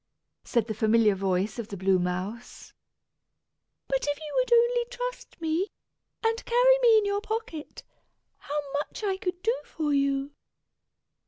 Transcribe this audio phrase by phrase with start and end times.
[0.43, 2.73] said the familiar voice of the Blue Mouse.
[3.87, 5.67] "But if you would only trust me,
[6.25, 7.83] and carry me in your pocket,
[8.39, 10.31] how much I could do for you!"